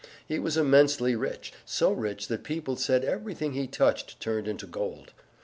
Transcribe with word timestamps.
He 0.27 0.39
was 0.39 0.57
immensely 0.57 1.15
rich 1.15 1.53
so 1.63 1.91
rich 1.91 2.27
that 2.29 2.41
people 2.43 2.75
said 2.75 3.05
everything 3.05 3.53
he 3.53 3.67
touched 3.67 4.19
turned 4.19 4.47
into 4.47 4.65
gold. 4.65 5.13